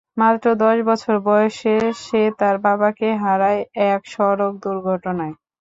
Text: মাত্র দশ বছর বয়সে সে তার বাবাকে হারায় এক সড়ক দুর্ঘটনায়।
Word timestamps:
মাত্র 0.17 0.45
দশ 0.63 0.77
বছর 0.89 1.15
বয়সে 1.25 1.73
সে 2.03 2.21
তার 2.39 2.55
বাবাকে 2.65 3.07
হারায় 3.23 3.61
এক 3.89 4.01
সড়ক 4.13 4.53
দুর্ঘটনায়। 4.63 5.33